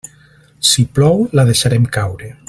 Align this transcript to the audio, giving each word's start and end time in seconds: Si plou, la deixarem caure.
Si 0.69 0.85
plou, 0.99 1.21
la 1.39 1.45
deixarem 1.51 1.89
caure. 1.99 2.35